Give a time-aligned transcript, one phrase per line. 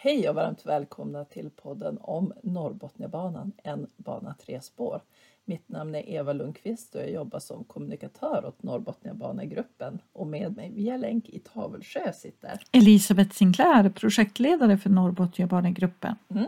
[0.00, 5.02] Hej och varmt välkomna till podden om Norrbotniabanan, en bana tre spår.
[5.44, 10.70] Mitt namn är Eva Lundqvist och jag jobbar som kommunikatör åt Norrbotniabanegruppen och med mig
[10.70, 16.14] via länk i Tavelsjö sitter Elisabeth Sinclair, projektledare för Norrbotniabanegruppen.
[16.30, 16.46] Mm.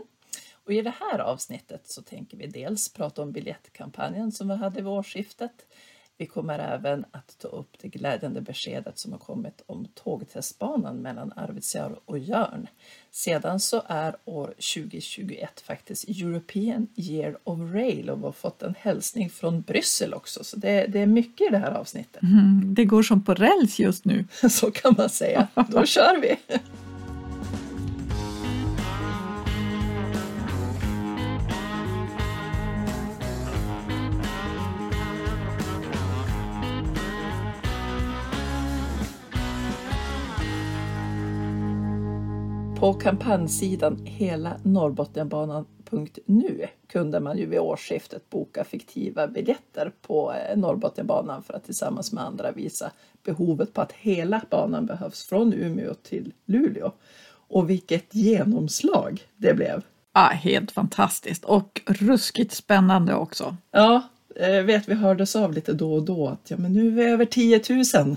[0.64, 4.76] Och I det här avsnittet så tänker vi dels prata om biljettkampanjen som vi hade
[4.76, 5.66] vid årsskiftet.
[6.20, 11.32] Vi kommer även att ta upp det glädjande beskedet som har kommit om tågtestbanan mellan
[11.36, 12.66] Arvidsjaur och Jörn.
[13.10, 18.74] Sedan så är år 2021 faktiskt European Year of Rail och vi har fått en
[18.78, 20.44] hälsning från Bryssel också.
[20.44, 22.22] Så det, det är mycket i det här avsnittet.
[22.22, 24.24] Mm, det går som på räls just nu.
[24.50, 25.48] Så kan man säga.
[25.68, 26.36] Då kör vi!
[42.90, 51.42] På kampanjsidan hela Norrbotniabanan.nu kunde man ju vid årsskiftet boka fiktiva biljetter på eh, Norrbotniabanan
[51.42, 52.90] för att tillsammans med andra visa
[53.24, 56.92] behovet på att hela banan behövs från Umeå till Luleå.
[57.48, 59.82] Och vilket genomslag det blev!
[60.12, 63.56] Ja, helt fantastiskt och ruskigt spännande också.
[63.70, 64.02] Ja,
[64.38, 67.24] vet vi hördes av lite då och då att ja, men nu är vi över
[67.24, 68.16] 10 000.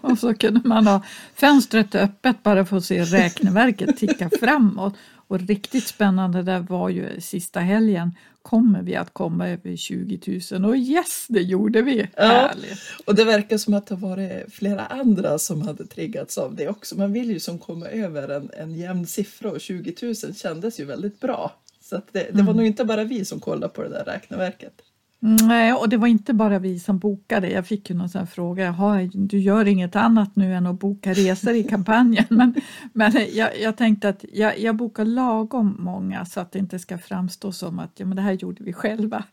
[0.00, 1.02] och så kunde man ha
[1.34, 4.94] fönstret öppet bara för att se räkneverket ticka framåt.
[5.28, 8.14] Och riktigt spännande där var ju sista helgen.
[8.42, 10.64] Kommer vi att komma över 20 000?
[10.64, 12.08] Och yes, det gjorde vi!
[12.16, 12.78] Ja, Härligt.
[13.06, 16.98] Och det verkar som att det varit flera andra som hade triggats av det också.
[16.98, 20.84] Man vill ju som komma över en, en jämn siffra och 20 000 kändes ju
[20.84, 21.52] väldigt bra.
[21.80, 22.56] Så det, det var mm.
[22.56, 24.82] nog inte bara vi som kollade på det där räkneverket.
[25.20, 27.50] Nej, och det var inte bara vi som bokade.
[27.50, 31.12] Jag fick ju någon sån fråga, Jaha, du gör inget annat nu än att boka
[31.12, 32.24] resor i kampanjen.
[32.30, 32.54] Men,
[32.92, 36.98] men jag, jag tänkte att jag, jag bokar lagom många så att det inte ska
[36.98, 39.24] framstå som att ja, men det här gjorde vi själva.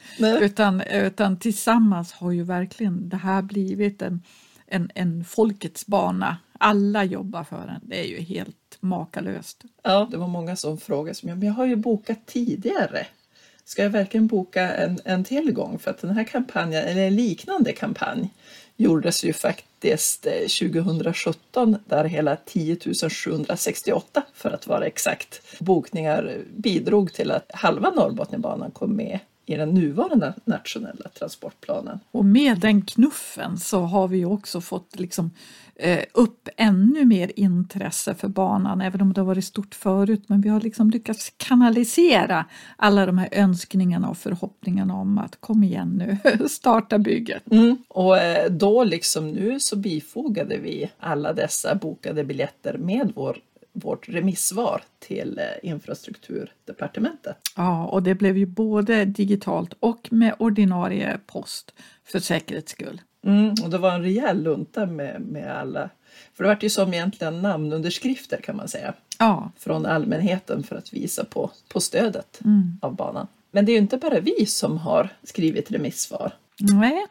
[0.42, 4.22] Utan, utan tillsammans har ju verkligen det här blivit en,
[4.68, 6.38] en, en folkets bana.
[6.60, 7.82] Alla jobbar för den.
[7.84, 9.64] Det är ju helt makalöst.
[9.84, 13.06] Ja, det var många som frågade, men jag har ju bokat tidigare
[13.66, 15.80] ska jag verkligen boka en, en till gång?
[15.80, 18.30] För att den här kampanjen, eller en liknande kampanj,
[18.78, 22.78] gjordes ju faktiskt eh, 2017 där hela 10
[23.10, 29.70] 768 för att vara exakt bokningar bidrog till att halva Norrbotniabanan kom med i den
[29.70, 32.00] nuvarande nationella transportplanen.
[32.12, 35.32] Och med den knuffen så har vi också fått liksom,
[35.76, 40.24] eh, upp ännu mer intresse för banan, även om det har varit stort förut.
[40.28, 42.46] Men vi har liksom lyckats kanalisera
[42.76, 45.90] alla de här önskningarna och förhoppningarna om att kom igen
[46.24, 47.52] nu, starta bygget.
[47.52, 47.78] Mm.
[47.88, 53.38] Och eh, då liksom nu så bifogade vi alla dessa bokade biljetter med vår
[53.76, 57.38] vårt remissvar till eh, infrastrukturdepartementet.
[57.56, 63.02] Ja, och det blev ju både digitalt och med ordinarie post för säkerhets skull.
[63.26, 65.90] Mm, och det var en rejäl lunta med, med alla,
[66.34, 69.52] för det var ju som egentligen namnunderskrifter kan man säga, ja.
[69.58, 72.78] från allmänheten för att visa på, på stödet mm.
[72.82, 73.28] av banan.
[73.52, 76.34] Men det är ju inte bara vi som har skrivit remissvar.
[76.60, 77.06] Nej,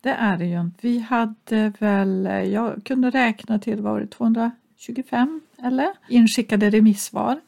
[0.00, 0.78] det är det ju inte.
[0.80, 5.88] Vi hade väl, jag kunde räkna till, var det 225 eller?
[6.08, 7.40] inskickade remissvar.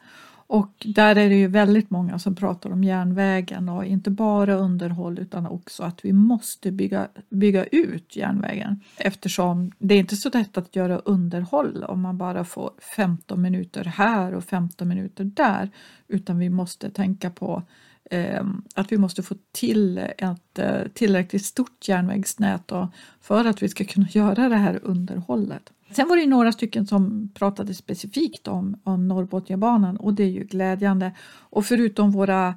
[0.53, 5.19] Och där är det ju väldigt många som pratar om järnvägen och inte bara underhåll
[5.19, 10.59] utan också att vi måste bygga, bygga ut järnvägen eftersom det är inte så lätt
[10.59, 15.71] att göra underhåll om man bara får 15 minuter här och 15 minuter där
[16.09, 17.63] utan vi måste tänka på
[18.11, 18.45] eh,
[18.75, 22.73] att vi måste få till ett eh, tillräckligt stort järnvägsnät
[23.21, 25.73] för att vi ska kunna göra det här underhållet.
[25.91, 30.45] Sen var det några stycken som pratade specifikt om, om Norrbotniabanan och det är ju
[30.45, 31.13] glädjande.
[31.51, 32.55] Och förutom våra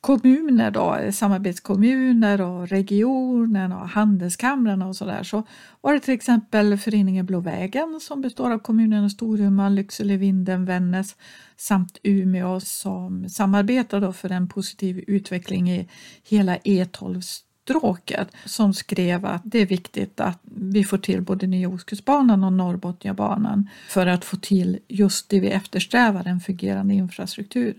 [0.00, 5.42] kommuner då, eh, samarbetskommuner och regionen och handelskamrarna och sådär så
[5.80, 11.16] var det till exempel föreningen Blå vägen som består av kommunerna Storuman, Lycksele, Vinden, Vännäs
[11.56, 15.88] samt Umeå som samarbetar då för en positiv utveckling i
[16.22, 21.68] hela E12 stråket som skrev att det är viktigt att vi får till både Nya
[21.68, 27.74] Ostkustbanan och Norrbotniabanan för att få till just det vi eftersträvar, en fungerande infrastruktur.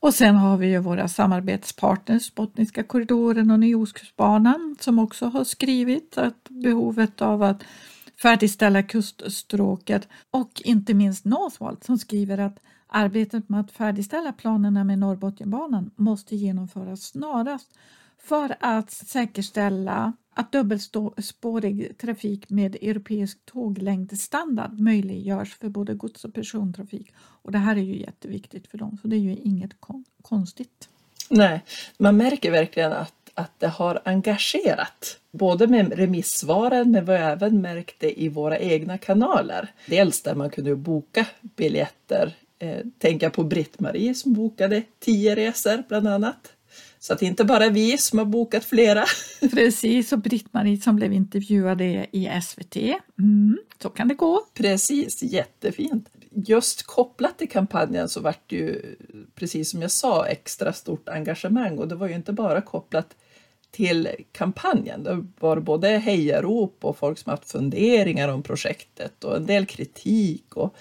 [0.00, 5.44] Och sen har vi ju våra samarbetspartners, Botniska korridoren och Nya Ostkustbanan som också har
[5.44, 7.62] skrivit att behovet av att
[8.22, 14.98] färdigställa kuststråket och inte minst Northvolt som skriver att arbetet med att färdigställa planerna med
[14.98, 17.70] Norrbotniabanan måste genomföras snarast
[18.24, 27.12] för att säkerställa att dubbelspårig trafik med europeisk tåglängdstandard möjliggörs för både gods och persontrafik.
[27.16, 30.88] Och det här är ju jätteviktigt för dem, så det är ju inget kon konstigt.
[31.30, 31.64] Nej,
[31.98, 35.18] man märker verkligen att, att det har engagerat.
[35.30, 39.72] Både med remissvaren men vi har även märkt det i våra egna kanaler.
[39.86, 42.36] Dels där man kunde boka biljetter.
[42.58, 46.52] Eh, tänka på Britt-Marie som bokade tio resor bland annat.
[47.04, 49.04] Så att det inte bara vi som har bokat flera.
[49.50, 52.76] Precis, och Britt-Marie som blev intervjuad i SVT.
[53.18, 54.46] Mm, så kan det gå.
[54.54, 56.08] Precis, jättefint.
[56.30, 58.96] Just kopplat till kampanjen så vart det ju,
[59.34, 63.16] precis som jag sa, extra stort engagemang och det var ju inte bara kopplat
[63.70, 65.02] till kampanjen.
[65.02, 70.56] Det var både hejarop och folk som haft funderingar om projektet och en del kritik.
[70.56, 70.76] Och,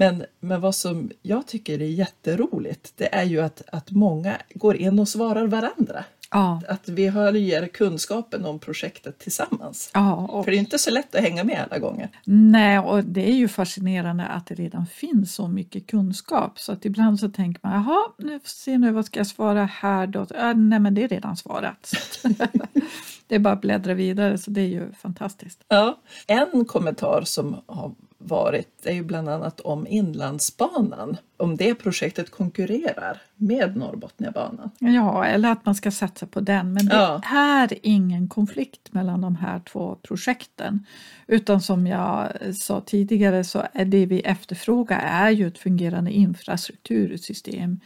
[0.00, 4.76] men, men vad som jag tycker är jätteroligt, det är ju att, att många går
[4.76, 6.04] in och svarar varandra.
[6.30, 6.62] Ja.
[6.68, 9.90] Att vi höjer kunskapen om projektet tillsammans.
[9.94, 12.08] Ja, och, För det är inte så lätt att hänga med alla gånger.
[12.24, 16.84] nej, och det är ju fascinerande att det redan finns så mycket kunskap så att
[16.84, 20.20] ibland så tänker man jaha, nu se nu vad ska jag svara här då?
[20.20, 21.94] Äh, nej, men det är redan svarat.
[23.26, 25.64] det är bara att bläddra vidare så det är ju fantastiskt.
[25.68, 25.98] Ja.
[26.26, 31.16] En kommentar som har varit är ju bland annat om Inlandsbanan.
[31.36, 34.70] Om det projektet konkurrerar med Norrbotniabanan.
[34.78, 36.72] Ja, eller att man ska satsa på den.
[36.72, 37.20] Men det Ja.
[37.34, 40.86] är ingen konflikt mellan de här två projekten.
[41.26, 47.80] Utan som jag sa tidigare så är det vi efterfrågar är ju ett fungerande infrastruktursystem.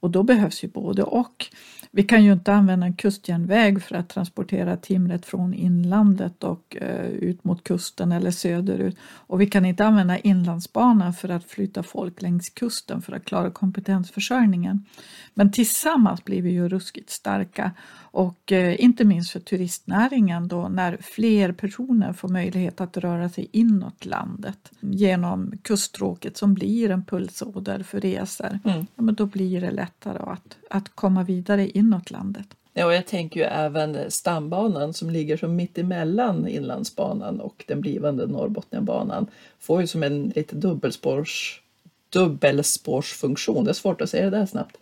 [0.00, 1.46] Och då behövs ju både och.
[1.96, 7.06] Vi kan ju inte använda en kustjärnväg för att transportera timret från inlandet och eh,
[7.06, 8.96] ut mot kusten eller söderut.
[9.02, 13.50] Och vi kan inte använda inlandsbanan för att flytta folk längs kusten för att klara
[13.50, 14.84] kompetensförsörjningen.
[15.34, 17.70] Men tillsammans blir vi ju ruskigt starka
[18.16, 23.48] och eh, inte minst för turistnäringen då när fler personer får möjlighet att röra sig
[23.52, 28.58] inåt landet genom kuststråket som blir en pulsåder för resor.
[28.64, 28.86] Mm.
[28.94, 32.46] Ja, men då blir det lättare att, att komma vidare inåt landet.
[32.72, 37.80] Ja, och jag tänker ju även stambanan som ligger som mitt emellan Inlandsbanan och den
[37.80, 39.26] blivande Norrbotniabanan
[39.58, 41.62] får ju som en lite dubbelspårs
[42.10, 44.76] dubbelspårsfunktion, det är svårt att säga det där snabbt,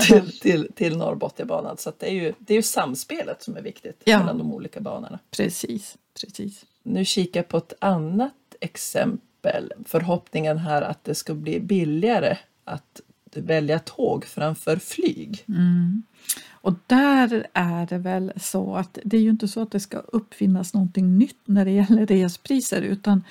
[0.06, 1.76] till, till, till Norrbotniabanan.
[1.76, 4.18] Så det, är ju, det är ju samspelet som är viktigt Ja.
[4.18, 5.18] mellan de olika banorna.
[5.30, 6.64] Precis, precis.
[6.82, 9.72] Nu kikar jag på ett annat exempel.
[9.86, 13.00] Förhoppningen här att det ska bli billigare att
[13.36, 15.44] välja tåg framför flyg.
[15.48, 16.02] Mm.
[16.50, 19.98] Och där är det väl så att det är ju inte så att det ska
[19.98, 23.24] uppfinnas någonting nytt när det gäller respriser utan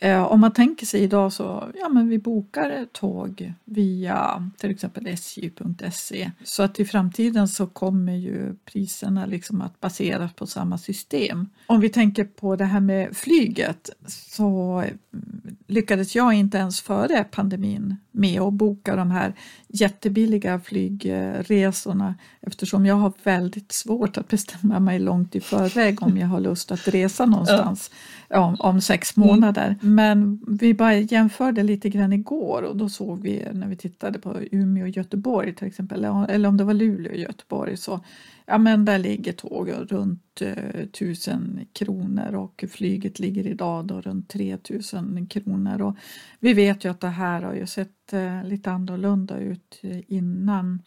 [0.00, 5.06] eh, om man tänker sig idag så ja men vi bokar tåg via till exempel
[5.06, 11.48] sj.se så att i framtiden så kommer ju priserna liksom att baseras på samma system.
[11.66, 14.78] Om vi tänker på det här med flyget så
[15.12, 19.34] mm, lyckades jag inte ens före pandemin med att boka de här
[19.80, 26.26] jättebilliga flygresorna eftersom jag har väldigt svårt att bestämma mig långt i förväg om jag
[26.26, 27.90] har lust att resa någonstans
[28.30, 29.76] om, om sex månader.
[29.80, 34.36] Men vi bara jämförde lite grann igår och då såg vi när vi tittade på
[34.50, 38.00] Umeå och Göteborg till exempel, eller eller om det var Luleå och Göteborg, så
[38.46, 44.28] ja men där ligger tågen runt eh, 1000 kronor och flyget ligger idag då runt
[44.28, 45.82] 3000 kronor.
[45.82, 45.96] Och
[46.40, 50.82] vi vet ju att det här har ju sett eh, lite annorlunda ut eh, innan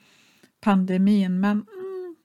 [0.61, 1.65] pandemin men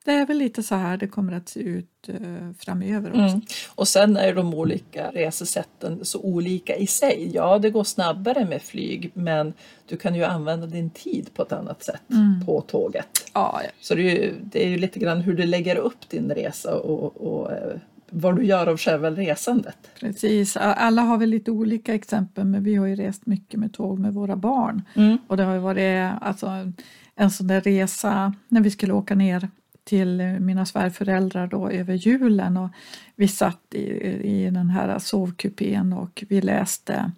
[0.04, 3.20] det är väl lite så här det kommer att se ut eh, framöver också.
[3.20, 3.40] Mm.
[3.74, 7.30] Och sen är de olika resesätten så olika i sig.
[7.34, 9.52] Ja, det går snabbare med flyg, men
[9.86, 12.02] du kan ju använda din tid på ett annat sätt
[12.46, 13.30] på tåget.
[13.32, 13.70] Ja, ja.
[13.80, 16.74] Så det är, ju, det är ju lite grann hur du lägger upp din resa
[16.74, 17.76] och, och eh,
[18.10, 19.76] vad du gör av själva resandet.
[20.00, 23.98] Precis, alla har väl lite olika exempel men vi har ju rest mycket med tåg
[23.98, 24.82] med våra barn.
[24.94, 25.18] Mm.
[25.26, 26.72] Och det har ju varit alltså,
[27.14, 29.48] en sån där resa när vi skulle åka ner
[29.84, 32.70] till mina svärföräldrar då över julen och
[33.16, 33.84] vi satt i,
[34.22, 37.12] i den här sovkupén och vi läste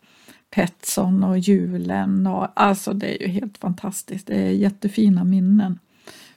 [0.50, 4.26] Petson och julen och alltså det är ju helt fantastiskt.
[4.26, 5.78] Det är jättefina minnen.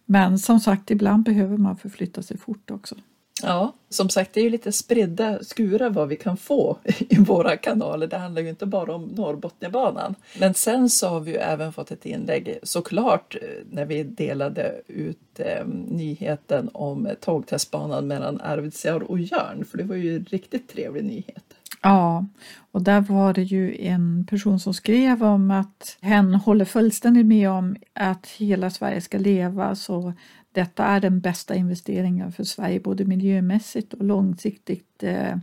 [0.06, 2.96] Men som sagt, ibland behöver man förflytta sig fort också.
[3.43, 7.58] Ja, som sagt, det är ju lite spridda skurar vad vi kan få i våra
[7.58, 8.08] kanaler.
[8.08, 10.15] Det handlar ju inte bara om Norrbotniabanan.
[10.39, 13.41] Men sen så har vi ju även fått ett inlägg, såklart, eh,
[13.72, 19.96] när vi delade ut eh, nyheten om tågtestbanan mellan Arvidsjaur och Jörn, för det var
[19.96, 21.43] ju en riktigt trevlig nyhet.
[21.81, 22.25] Ja,
[22.72, 27.50] och där var det ju en person som skrev om att hen håller fullständigt med
[27.50, 30.13] om att hela Sverige ska leva så
[30.60, 35.36] detta är den bästa investeringen för Sverige både miljömässigt och långsiktigt eh,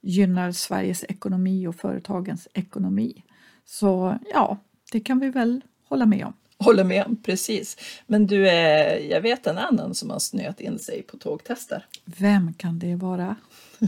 [0.00, 3.22] gynnar Sveriges ekonomi och företagens ekonomi.
[3.64, 4.58] Så ja,
[4.92, 6.32] det kan vi väl hålla med om.
[6.58, 7.76] Håller med, precis.
[8.06, 11.86] Men du, eh, jag vet en annan som har snöat in sig på tågtester.
[12.04, 13.36] Vem kan det vara?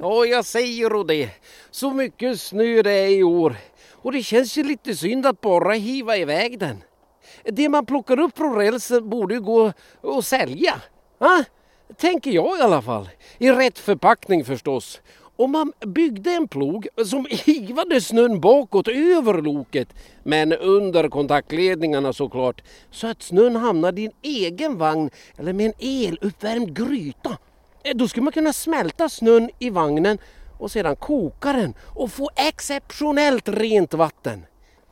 [0.00, 1.30] Ja, jag säger det.
[1.70, 3.56] Så mycket snö det är i år.
[3.92, 6.76] Och det känns ju lite synd att bara hiva iväg den.
[7.44, 10.82] Det man plockar upp från rälsen borde ju gå att sälja.
[11.18, 11.44] Ah,
[11.96, 13.08] tänker jag i alla fall.
[13.38, 15.00] I rätt förpackning förstås.
[15.36, 19.88] Om man byggde en plog som hivade snön bakåt över loket
[20.22, 25.72] men under kontaktledningarna såklart så att snön hamnade i en egen vagn eller med en
[25.78, 27.36] eluppvärmd gryta.
[27.82, 30.18] Eh, då skulle man kunna smälta snön i vagnen
[30.58, 34.42] och sedan koka den och få exceptionellt rent vatten.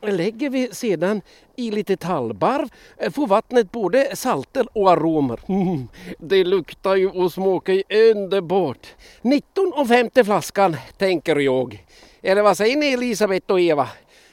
[0.01, 1.21] Lägger vi sedan
[1.55, 5.39] i lite tallbarv eh, får vattnet både salter och aromer.
[5.47, 5.87] Mm,
[6.19, 8.95] det luktar ju och smakar ju underbart.
[9.21, 11.85] 19,50 flaskan tänker jag.
[12.21, 13.89] Eller vad säger ni Elisabeth och Eva?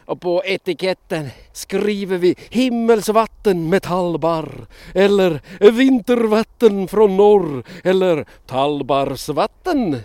[0.07, 5.41] Och på etiketten skriver vi himmelsvatten med tallbarr eller
[5.73, 9.97] vintervatten från norr eller tallbarrsvatten.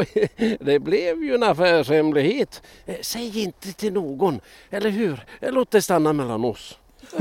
[0.60, 2.62] Det blev ju en affärshemlighet.
[2.86, 5.24] Eh, Säg inte till någon, eller hur?
[5.40, 6.78] Låt det stanna mellan oss.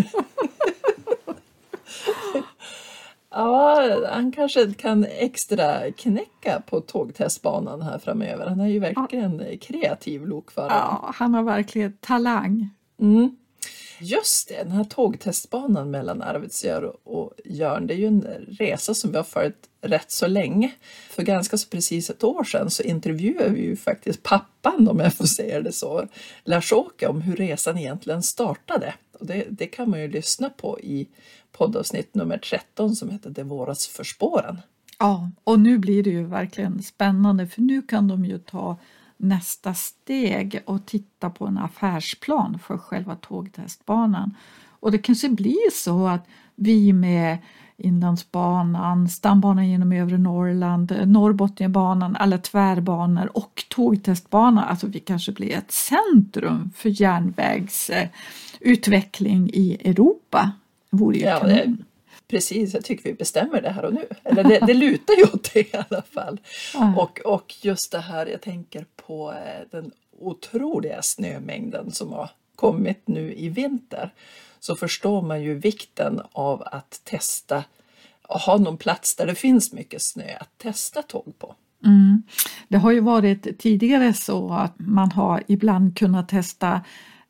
[3.34, 8.46] Ja, han kanske kan extra knäcka på tågtestbanan här framöver.
[8.48, 10.70] Han är ju verkligen kreativ lokförare.
[10.70, 12.70] Ja, han har verkligen talang.
[13.00, 13.38] Mm.
[14.02, 18.22] Just det, den här tågtestbanan mellan Arvidsjaur och Jörn, det är ju en
[18.60, 20.72] resa som vi har följt rätt så länge.
[21.10, 25.14] För ganska så precis ett år sedan så intervjuade vi ju faktiskt pappan, om jag
[25.14, 26.08] får säga det så,
[26.44, 28.94] Lars-Åke om hur resan egentligen startade.
[29.20, 31.08] Och det, det kan man ju lyssna på i
[31.52, 34.62] poddavsnitt nummer 13 som heter Det våras för spåren.
[35.00, 38.78] Ja, och nu blir det ju verkligen spännande för nu kan de ju ta
[39.22, 44.36] nästa steg och titta på en affärsplan för själva tågtestbanan.
[44.80, 47.38] Och det kanske blir så att vi med
[47.78, 55.72] Inlandsbanan, stambanan genom övre Norrland, Norrbotniabanan, alla tvärbanor och tågtestbanan, alltså vi kanske blir ett
[55.72, 60.52] centrum för järnvägsutveckling i Europa.
[60.90, 61.86] Vore ju Ja, kanon.
[62.32, 64.08] Precis, jag tycker vi bestämmer det här och nu.
[64.24, 66.40] Eller det, det lutar ju åt det i alla fall.
[66.74, 66.94] Ja.
[66.98, 73.08] Och, och just det här, jag tänker på eh, den otroliga snömängden som har kommit
[73.08, 74.14] nu i vinter.
[74.60, 77.64] Så förstår man ju vikten av att testa,
[78.22, 81.56] ha någon plats där det finns mycket snö att testa tåg på.
[81.86, 82.24] Mm.
[82.68, 86.82] Det har ju varit tidigare så att man har ibland kunnat testa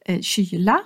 [0.05, 0.81] eh, kyla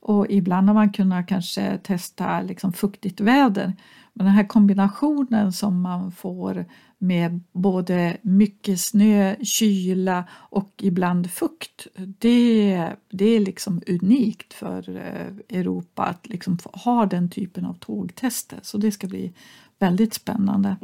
[0.00, 3.72] och ibland har man kunnat kanske testa liksom fuktigt väder.
[4.12, 6.64] Men den här kombinationen som man får
[6.98, 15.58] med både mycket snö, kyla och ibland fukt, det, det är liksom unikt för eh,
[15.58, 18.58] Europa att liksom ha den typen av tågtester.
[18.62, 19.32] Så det ska bli
[19.78, 20.76] väldigt spännande.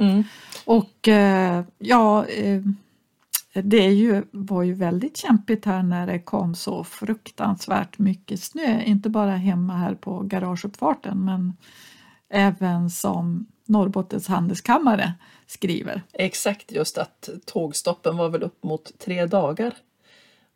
[0.65, 2.63] Och eh, ja, eh,
[3.63, 8.83] det ju, var ju väldigt kämpigt här när det kom så fruktansvärt mycket snö.
[8.83, 11.57] Inte bara hemma här på garageuppfarten men
[12.31, 15.15] även som Norrbottens handelskammare
[15.47, 16.03] skriver.
[16.13, 19.75] Exakt, just att tågstoppen var väl upp mot tre dagar.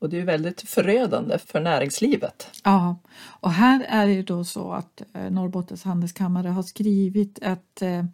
[0.01, 2.51] Och det är väldigt förödande för näringslivet.
[2.65, 2.99] Ja,
[3.41, 8.05] och här är det då så att eh, Norrbottens handelskammare har skrivit ett, eh,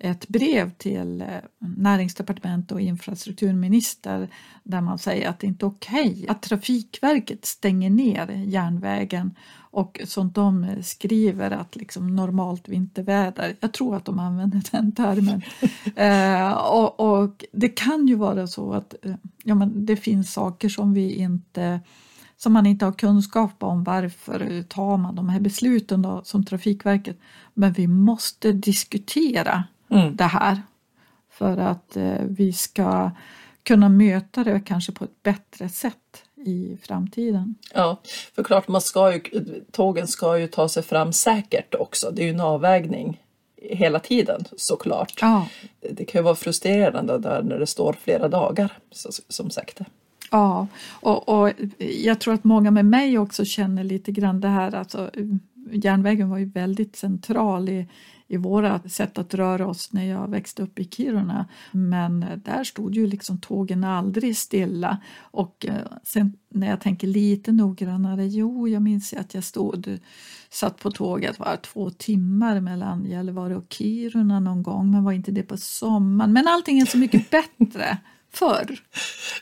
[0.00, 4.28] ett brev till eh, näringsdepartement och infrastrukturminister
[4.62, 10.32] där man säger att det inte är okej att Trafikverket stänger ner järnvägen och som
[10.32, 15.42] de skriver att liksom normalt vinterväder, jag tror att de använder den termen.
[15.96, 20.68] eh, och, och det kan ju vara så att eh, ja, men det finns saker
[20.68, 21.80] som vi inte
[22.36, 27.18] som man inte har kunskap om varför tar man de här besluten då, som Trafikverket.
[27.54, 30.16] Men vi måste diskutera Mm.
[30.16, 30.62] det här
[31.30, 33.10] för att eh, vi ska
[33.62, 37.54] kunna möta det kanske på ett bättre sätt i framtiden.
[37.74, 38.00] Ja,
[38.34, 39.20] för klart, man ska ju,
[39.72, 42.10] tågen ska ju ta sig fram säkert också.
[42.10, 43.20] Det är ju en avvägning
[43.62, 45.18] hela tiden såklart.
[45.20, 45.48] Ja,
[45.90, 48.78] Det kan ju vara frustrerande där när det står flera dagar,
[49.28, 49.80] som sagt.
[50.30, 50.66] ja.
[50.86, 55.10] Och, och jag tror att många med mig också känner lite grann det här alltså,
[55.72, 57.86] järnvägen var ju väldigt central i,
[58.28, 61.46] i våra sätt att röra oss när jag växte upp i Kiruna.
[61.72, 64.98] Men där stod ju liksom tågen aldrig stilla.
[65.18, 69.98] Och eh, sen när jag tänker lite noggrannare, jo, jag minns att jag stod,
[70.50, 75.30] satt på tåget var två timmar mellan Gällivare och Kiruna någon gång, men var inte
[75.30, 76.32] det på sommaren?
[76.32, 77.98] Men allting är så mycket bättre
[78.32, 78.78] förr.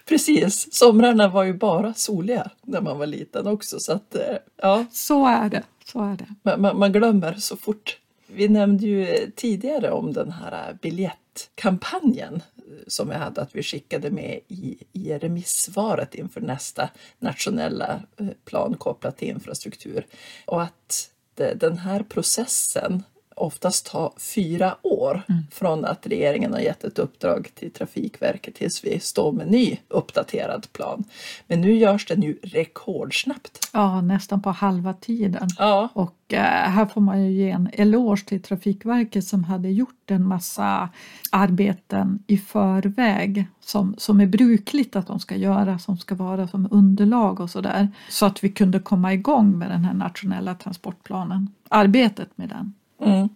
[0.09, 3.77] Precis, somrarna var ju bara soliga när man var liten också.
[3.81, 4.85] Så, att, eh, ja.
[4.91, 5.63] så är det.
[5.85, 6.57] Så är det.
[6.57, 7.99] Man, man glömmer så fort.
[8.35, 14.11] Vi nämnde ju tidigare om den här biljettkampanjen eh, som vi hade att vi skickade
[14.11, 20.07] med i, i remissvaret inför nästa nationella eh, plan kopplat till infrastruktur.
[20.47, 23.03] Och att den här processen
[23.37, 25.43] oftast ta fyra år mm.
[25.51, 30.73] från att regeringen har gett ett uppdrag till Trafikverket tills vi står med ny uppdaterad
[30.73, 31.05] plan.
[31.47, 33.71] Men nu görs den ju rekordsnabbt.
[33.73, 35.49] Ja, nästan på halva tiden.
[35.59, 35.89] Ja.
[35.93, 40.27] Och eh, här får man ju ge en eloge till Trafikverket som hade gjort en
[40.27, 40.89] massa
[41.31, 46.69] arbeten i förväg som, som är brukligt att de ska göra, som ska vara som
[46.71, 47.89] underlag och sådär.
[48.09, 52.75] Så att vi kunde komma igång med den här nationella transportplanen, arbetet med den.
[53.05, 53.29] Mm.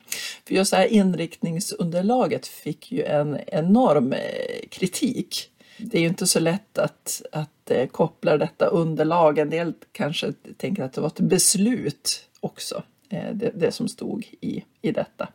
[0.44, 5.50] För just det här inriktningsunderlaget fick ju en enorm eh, kritik.
[5.78, 9.38] Det är ju inte så lätt att, att eh, koppla detta underlag.
[9.38, 14.26] En del kanske tänker att det var ett beslut också, eh, det, det som stod
[14.40, 15.28] i, i detta.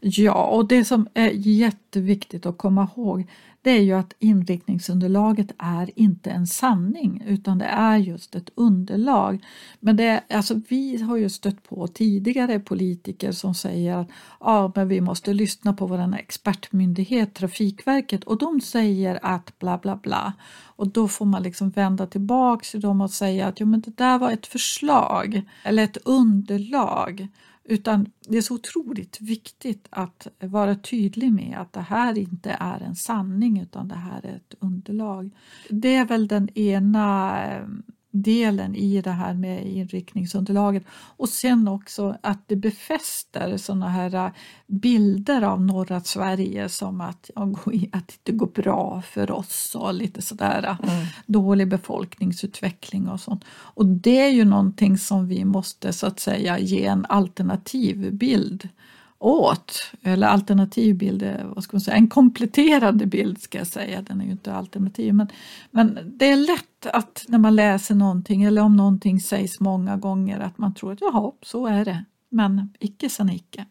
[0.00, 3.26] Ja, och det som är jätteviktigt att komma ihåg
[3.62, 9.44] det är ju att inriktningsunderlaget är inte en sanning utan det är just ett underlag.
[9.80, 14.08] Men det, alltså, vi har ju stött på tidigare politiker som säger att
[14.40, 19.96] ja, men vi måste lyssna på vår expertmyndighet Trafikverket och de säger att bla bla
[19.96, 20.32] bla.
[20.76, 23.96] Och då får man liksom vända tillbaks till dem och säga att jo, men det
[23.96, 27.28] där var ett förslag eller ett underlag.
[27.64, 32.80] Utan det är så otroligt viktigt att vara tydlig med att det här inte är
[32.80, 35.30] en sanning utan det här är ett underlag.
[35.68, 37.66] Det är väl den ena eh,
[38.12, 40.84] delen i det här med inriktningsunderlaget
[41.16, 44.30] och sen också att det befäster sådana här äh,
[44.66, 47.30] bilder av norra Sverige som att,
[47.92, 51.06] att det går bra för oss och lite sådär äh, mm.
[51.26, 53.44] dålig befolkningsutveckling och sånt.
[53.50, 58.68] Och det är ju någonting som vi måste så att säga ge en alternativ bild
[59.22, 64.20] åt, eller alternativ bild, vad ska man säga, en kompletterande bild ska jag säga, den
[64.20, 65.14] är ju inte alternativ.
[65.14, 65.28] Men,
[65.70, 70.40] men det är lätt att när man läser någonting eller om någonting sägs många gånger
[70.40, 72.04] att man tror att jaha, så är det.
[72.28, 73.64] Men icke sa icke.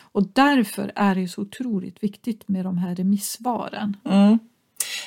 [0.00, 3.96] Och därför är det så otroligt viktigt med de här remissvaren.
[4.04, 4.38] Mm.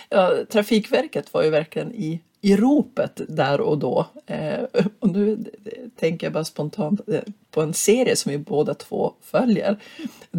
[0.10, 4.08] Ja, Trafikverket var ju verkligen i i ropet där och då.
[4.26, 4.64] Eh,
[5.00, 5.38] och nu
[6.00, 7.22] tänker jag bara spontant eh,
[7.52, 9.80] på en serie som vi båda två följer.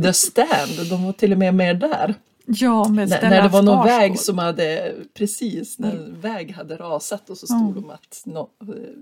[0.03, 2.15] The Stand, de var till och med med där.
[2.49, 6.77] Ja, med när, när det var någon väg som hade, precis, när en väg hade
[6.77, 7.75] rasat och så stod mm.
[7.75, 8.51] de att no,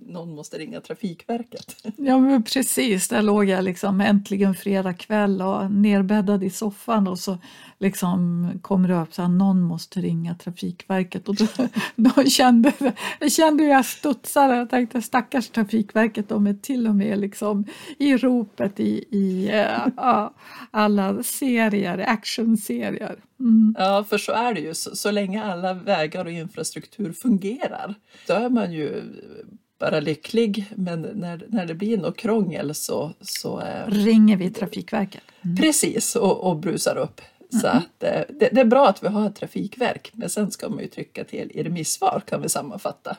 [0.07, 1.77] någon måste ringa Trafikverket.
[1.97, 7.19] Ja, men precis, där låg jag liksom äntligen fredag kväll och nerbäddad i soffan och
[7.19, 7.39] så
[7.79, 11.47] liksom kommer upp så att någon måste ringa Trafikverket och då,
[11.97, 12.73] då kände
[13.21, 17.65] jag kände jag studsade och tänkte stackars Trafikverket, de är till och med liksom
[17.99, 20.29] i ropet i, i uh,
[20.71, 23.17] alla serier, actionserier.
[23.41, 23.75] Mm.
[23.79, 24.75] Ja, för så är det ju.
[24.75, 27.95] Så, så länge alla vägar och infrastruktur fungerar,
[28.27, 29.03] då är man ju
[29.79, 30.67] bara lycklig.
[30.77, 33.13] Men när, när det blir något krångel så...
[33.21, 35.23] så eh, Ringer vi Trafikverket.
[35.45, 35.57] Mm.
[35.57, 37.21] Precis, och, och brusar upp.
[37.51, 37.79] Så mm.
[37.79, 40.79] att, eh, det, det, är bra att vi har ett trafikverk, men sen ska man
[40.79, 43.17] ju trycka till i remissvar kan vi sammanfatta.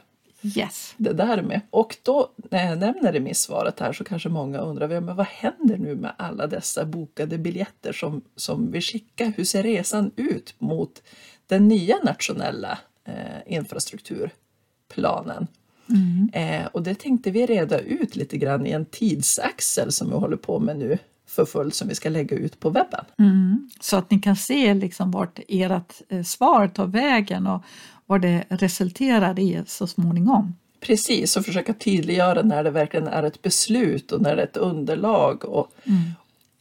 [0.58, 0.94] Yes.
[0.98, 1.62] Det där med.
[1.70, 5.96] Och då när jag nämner remissvaret här så kanske många undrar men vad händer nu
[5.96, 9.34] med alla dessa bokade biljetter som, som vi skickar?
[9.38, 11.04] Hur ser resan ut mot
[11.48, 15.48] den nya nationella eh, infrastrukturplanen?
[15.90, 16.30] Mm.
[16.34, 20.38] Eh, och det tänkte vi reda ut lite grann i en tidsaxel som vi håller
[20.38, 20.98] på med nu
[21.36, 23.06] för fullt som vi ska lägga ut på webben.
[23.20, 23.70] Mm.
[23.80, 27.64] Så att ni kan se liksom vart ert eh, svar tar vägen och
[28.06, 30.56] vad det resulterar i så småningom.
[30.80, 34.58] Precis, och försöka tydliggöra när det verkligen är ett beslut och när det är ett
[34.58, 36.00] underlag och mm.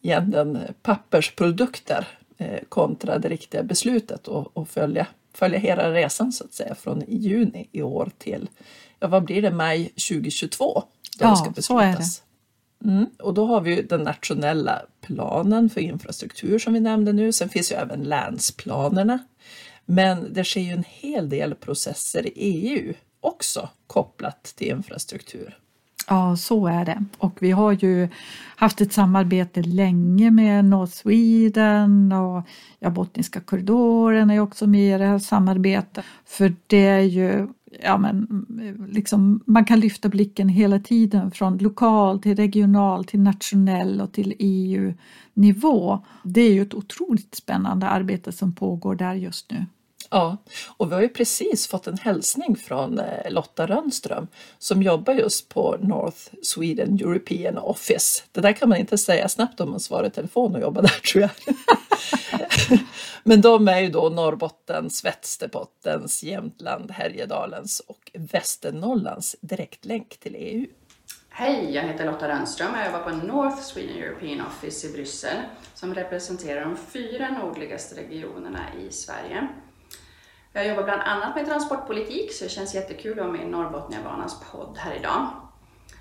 [0.02, 2.06] egentligen pappersprodukter
[2.38, 7.02] eh, kontra det riktiga beslutet och, och, följa, följa hela resan så att säga från
[7.08, 8.48] juni i år till,
[9.00, 10.82] ja vad blir det, maj 2022?
[11.18, 11.66] Då ja, ska beslutas.
[11.66, 12.23] så är det.
[12.84, 13.06] Mm.
[13.18, 17.32] Och då har vi den nationella planen för infrastruktur som vi nämnde nu.
[17.32, 19.18] Sen finns ju även länsplanerna.
[19.87, 25.58] Men det sker ju en hel del processer i EU också kopplat till infrastruktur.
[26.08, 27.04] Ja, så är det.
[27.18, 28.08] Och vi har ju
[28.56, 32.42] haft ett samarbete länge med North Sweden och
[32.78, 36.04] ja, Botniska korridoren är också med i det här samarbetet.
[36.24, 37.48] För det är ju,
[37.82, 38.46] ja men
[38.88, 44.34] liksom, man kan lyfta blicken hela tiden från lokal till regional till nationell och till
[44.38, 46.04] EU-nivå.
[46.22, 49.66] Det är ju ett otroligt spännande arbete som pågår där just nu.
[50.10, 50.37] Ja,
[50.76, 54.26] och vi har ju precis fått en hälsning från eh, Lotta Rönnström
[54.58, 58.22] som jobbar just på North Sweden European Office.
[58.32, 61.00] Det där kan man inte säga snabbt om man svarar i telefon och jobbar där
[61.12, 61.30] tror jag.
[63.22, 70.66] Men de är ju då Norrbottens, Västerbottens, Jämtland, Härjedalens och Västernorrlands direktlänk till EU.
[71.28, 75.37] Hej, jag heter Lotta Rönnström och jag jobbar på North Sweden European Office i Bryssel
[75.74, 79.48] som representerar de fyra nordligaste regionerna i Sverige.
[80.52, 84.40] Jag jobbar bland annat med transportpolitik så det känns jättekul att vara med i Norrbotniabanans
[84.52, 85.30] podd här idag.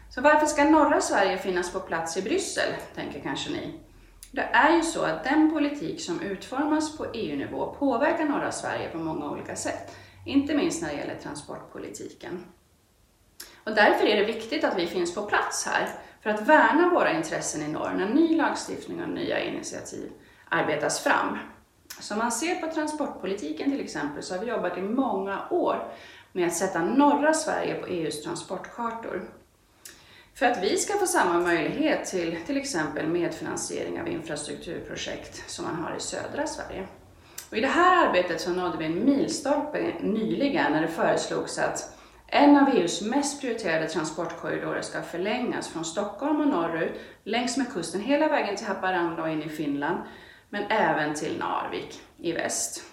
[0.09, 3.79] Så varför ska norra Sverige finnas på plats i Bryssel, tänker kanske ni.
[4.35, 8.97] Det är ju så att den politik som utformas på EU-nivå påverkar norra Sverige på
[8.97, 12.45] många olika sätt, inte minst när det gäller transportpolitiken.
[13.63, 15.89] Och därför är det viktigt att vi finns på plats här
[16.21, 20.11] för att värna våra intressen i norr när ny lagstiftning och nya initiativ
[20.49, 21.37] arbetas fram.
[21.99, 25.91] Som man ser på transportpolitiken till exempel så har vi jobbat i många år
[26.31, 29.29] med att sätta norra Sverige på EUs transportkartor.
[30.35, 35.75] För att vi ska få samma möjlighet till till exempel medfinansiering av infrastrukturprojekt som man
[35.75, 36.87] har i södra Sverige.
[37.49, 41.97] Och I det här arbetet så nådde vi en milstolpe nyligen när det föreslogs att
[42.27, 48.01] en av EUs mest prioriterade transportkorridorer ska förlängas från Stockholm och norrut längs med kusten
[48.01, 49.97] hela vägen till Haparanda och in i Finland
[50.49, 52.92] men även till Narvik i väst.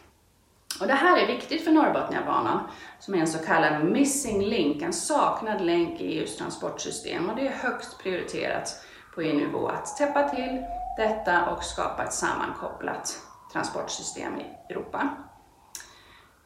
[0.81, 2.61] Och det här är viktigt för Norrbotniabanan
[2.99, 7.47] som är en så kallad missing link, en saknad länk i EUs transportsystem och det
[7.47, 10.63] är högst prioriterat på EU-nivå att täppa till
[10.97, 13.19] detta och skapa ett sammankopplat
[13.53, 15.09] transportsystem i Europa.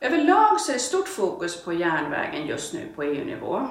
[0.01, 3.69] Överlag så är det stort fokus på järnvägen just nu på EU-nivå.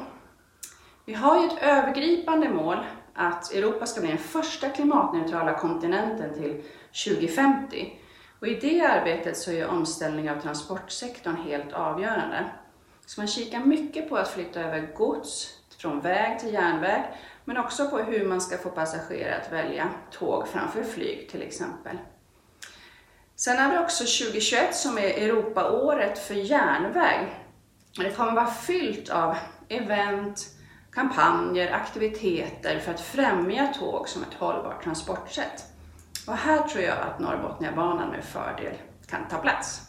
[1.05, 2.77] Vi har ju ett övergripande mål
[3.13, 6.63] att Europa ska bli den första klimatneutrala kontinenten till
[7.05, 7.99] 2050.
[8.43, 12.45] Och I det arbetet så är omställning av transportsektorn helt avgörande.
[13.05, 17.03] Så man kikar mycket på att flytta över gods från väg till järnväg,
[17.45, 21.97] men också på hur man ska få passagerare att välja tåg framför flyg till exempel.
[23.35, 27.39] Sen har vi också 2021 som är Europaåret för järnväg.
[27.97, 29.35] Det kommer vara fyllt av
[29.69, 30.45] event,
[30.91, 35.72] kampanjer, aktiviteter för att främja tåg som ett hållbart transportsätt.
[36.27, 38.73] Och här tror jag att Norrbotniabanan med fördel
[39.07, 39.81] kan ta plats.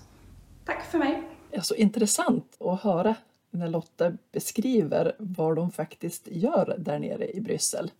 [0.64, 1.22] Tack för mig!
[1.50, 3.14] Det är så intressant att höra
[3.50, 7.90] när Lotta beskriver vad de faktiskt gör där nere i Bryssel.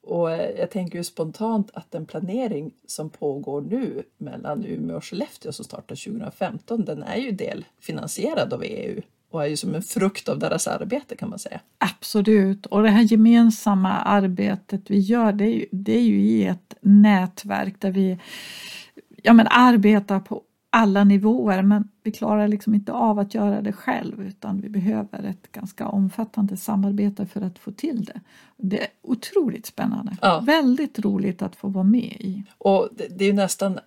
[0.00, 5.04] Och eh, jag tänker ju spontant att den planering som pågår nu mellan Umeå och
[5.04, 9.02] Skellefteå som startar 2015, den är ju delfinansierad av EU
[9.34, 11.60] och är ju som en frukt av deras arbete kan man säga.
[11.78, 16.44] Absolut, och det här gemensamma arbetet vi gör det är ju, det är ju i
[16.46, 18.18] ett nätverk där vi
[19.22, 23.72] ja, men arbetar på alla nivåer men vi klarar liksom inte av att göra det
[23.72, 28.20] själv utan vi behöver ett ganska omfattande samarbete för att få till det.
[28.56, 30.16] Det är otroligt spännande.
[30.22, 30.40] Ja.
[30.40, 32.44] Väldigt roligt att få vara med i.
[32.58, 33.78] Och det, det är ju nästan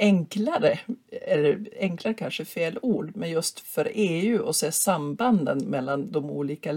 [0.00, 0.78] enklare,
[1.10, 6.72] eller enklare kanske fel ord, men just för EU att se sambanden mellan de olika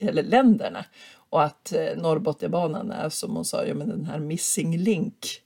[0.00, 0.84] eller länderna
[1.30, 5.42] och att eh, Norrbotniabanan är som hon sa, ja, men den här missing link.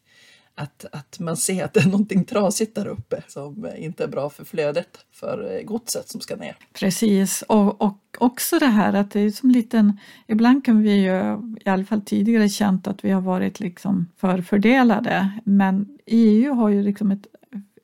[0.54, 4.30] Att, att man ser att det är någonting trasigt där uppe som inte är bra
[4.30, 6.56] för flödet för eh, godset som ska ner.
[6.72, 11.38] Precis, och, och också det här att det är som liten, ibland kan vi ju,
[11.64, 16.82] i alla fall tidigare känt att vi har varit liksom förfördelade, men EU har ju
[16.82, 17.26] liksom ett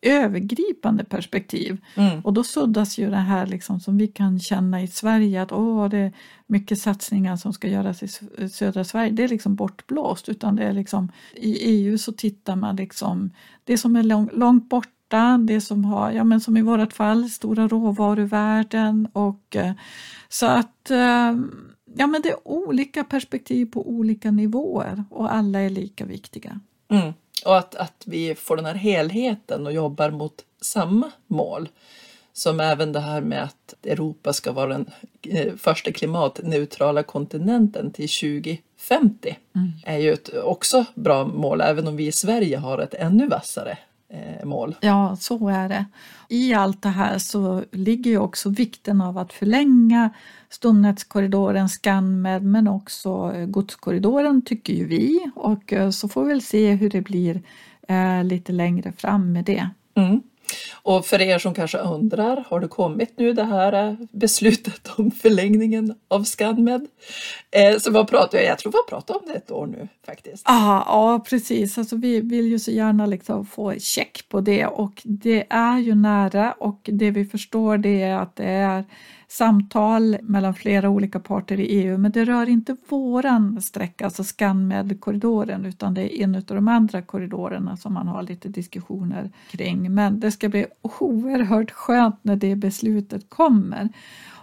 [0.07, 1.85] övergripande perspektiv.
[1.95, 2.21] Mm.
[2.21, 5.89] Och då suddas ju det här liksom som vi kan känna i Sverige att åh,
[5.89, 6.13] det är
[6.47, 8.09] mycket satsningar som ska göras i
[8.49, 9.11] södra Sverige.
[9.11, 13.31] Det är liksom bortblåst utan det är liksom i EU så tittar man liksom
[13.65, 17.31] det som är lång, långt borta det som har, ja men som i vårt fall,
[17.31, 19.73] stora råvaruvärden och eh,
[20.29, 21.35] så att eh,
[21.95, 26.61] ja men det är olika perspektiv på olika nivåer och alla är lika viktiga.
[26.89, 27.13] Mm.
[27.45, 31.69] Och att, att vi får den här helheten och jobbar mot samma mål.
[32.33, 34.91] Som även det här med att Europa ska vara den
[35.23, 39.73] eh, första klimatneutrala kontinenten till 2050 mm.
[39.85, 43.79] är ju ett också bra mål, även om vi i Sverige har ett ännu vassare
[44.09, 44.75] eh, mål.
[44.81, 45.85] Ja, så är det.
[46.29, 50.11] I allt det här så ligger ju också vikten av att förlänga
[50.51, 56.43] stomnätskorridoren ScanMed men också eh, godskorridoren tycker ju vi och eh, så får vi väl
[56.43, 57.43] se hur det blir
[57.89, 59.71] eh, lite längre fram med det.
[59.95, 60.23] Mm.
[60.83, 65.95] Och för er som kanske undrar, har det kommit nu det här beslutet om förlängningen
[66.09, 66.87] av ScanMed?
[67.51, 68.47] Eh, så vad pratar jag?
[68.47, 70.49] Jag tror vi har pratat om det ett år nu faktiskt.
[70.49, 71.79] Aha, ja, precis.
[71.79, 75.95] Alltså, vi vill ju så gärna liksom få check på det och det är ju
[75.95, 78.85] nära och det vi förstår det är att det är
[79.29, 85.67] samtal mellan flera olika parter i EU men det rör inte våran sträcka, alltså ScanMed-korridoren
[85.67, 89.95] utan det är en av de andra korridorerna som man har lite diskussioner kring.
[89.95, 93.89] Men det ska bli oerhört skönt när det beslutet kommer.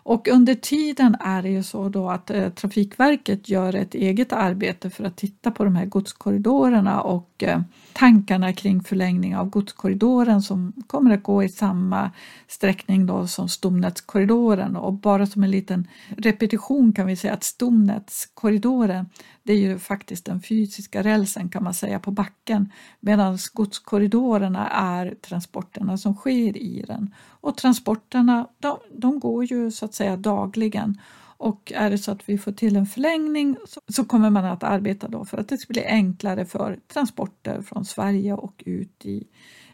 [0.04, 4.90] Och under tiden är det ju så då att eh, Trafikverket gör ett eget arbete
[4.90, 7.62] för att titta på de här godskorridorerna och eh,
[7.94, 12.12] tankarna kring förlängning av godskorridoren som kommer att gå i samma
[12.48, 14.76] sträckning då som stomnätskorridoren.
[14.76, 15.88] Och bara som en liten
[16.18, 19.06] repetition kan vi säga att stomnätskorridoren
[19.44, 25.16] det är ju faktiskt den fysiska rälsen kan man säga på backen medan godskorridorerna är
[25.22, 27.16] transporterna som sker i den.
[27.26, 30.98] Och transporterna de, de går ju så att säga dagligen
[31.38, 34.64] och är det så att vi får till en förlängning så, så, kommer man att
[34.64, 39.28] arbeta då för att det ska bli enklare för transporter från Sverige och ut i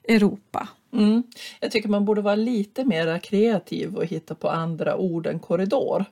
[0.08, 0.70] Europa.
[0.94, 1.24] Mm.
[1.60, 6.06] Jag tycker man borde vara lite mer kreativ och hitta på andra ord än korridor.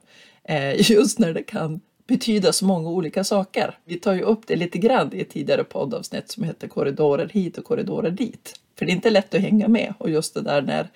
[0.43, 3.77] Eh, just när det kan betyda så många olika saker.
[3.85, 7.57] Vi tar ju upp det lite grann i ett tidigare poddavsnitt som heter korridorer hit
[7.57, 8.59] och korridorer dit.
[8.75, 10.89] För det är inte lätt att hänga med och just det där när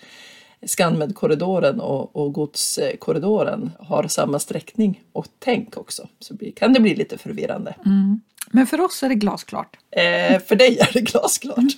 [0.66, 7.18] ScanMed-korridoren och, och godskorridoren har samma sträckning och tänk också så kan det bli lite
[7.18, 7.76] förvirrande.
[7.86, 8.22] Mm.
[8.52, 9.78] Men för oss är det glasklart.
[9.92, 11.58] Eh, för dig är det glasklart.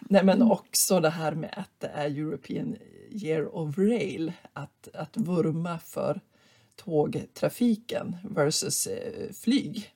[0.00, 2.76] Nej men också det här med att det är European
[3.10, 6.20] Year of Rail, att, att vurma för
[6.84, 9.90] tågtrafiken versus eh, flyg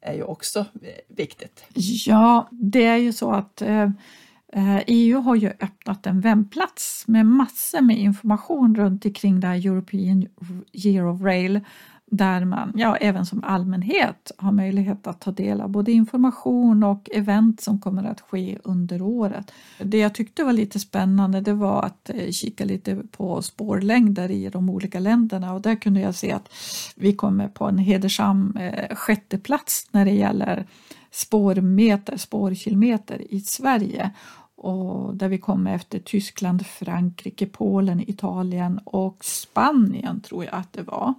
[0.00, 1.64] är ju också eh, viktigt.
[2.06, 3.90] Ja, det är ju så att eh,
[4.86, 10.26] EU har ju öppnat en webbplats med massor med information runt omkring det här European
[10.72, 11.60] Year of Rail
[12.12, 17.08] där man, ja även som allmänhet, har möjlighet att ta del av både information och
[17.12, 19.52] event som kommer att ske under året.
[19.78, 24.48] Det jag tyckte var lite spännande det var att eh, kika lite på spårlängder i
[24.48, 26.48] de olika länderna och där kunde jag se att
[26.96, 30.66] vi kommer på en hedersam eh, sjätte plats när det gäller
[31.10, 34.10] spårmeter, spårkilometer i Sverige
[34.56, 40.82] och där vi kommer efter Tyskland, Frankrike, Polen, Italien och Spanien tror jag att det
[40.82, 41.14] var.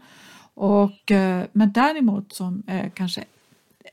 [0.53, 3.23] Och, eh, men däremot som är kanske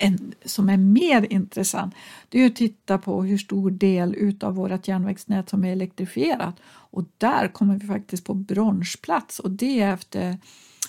[0.01, 1.95] en, som är mer intressant
[2.29, 6.55] det är att titta på hur stor del utav vårt järnvägsnät som är elektrifierat.
[6.67, 10.39] Och där kommer vi faktiskt på bronsplats och det är efter